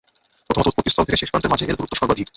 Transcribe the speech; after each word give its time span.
প্রথমত, 0.55 0.65
উৎপত্তিস্থল 0.71 1.05
থেকে 1.07 1.19
শেষ 1.21 1.29
প্রান্তের 1.31 1.51
মাঝে 1.53 1.67
এর 1.69 1.77
দূরত্ব 1.77 1.95
সর্বাধিক। 2.01 2.27